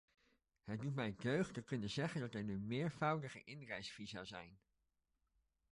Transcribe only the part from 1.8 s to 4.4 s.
zeggen dat er nu meervoudige inreisvisa